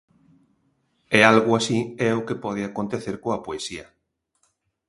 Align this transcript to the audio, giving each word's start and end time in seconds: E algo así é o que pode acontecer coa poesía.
E 1.17 1.19
algo 1.33 1.51
así 1.59 1.79
é 2.09 2.11
o 2.19 2.25
que 2.27 2.41
pode 2.43 2.61
acontecer 2.69 3.15
coa 3.23 3.41
poesía. 3.45 3.87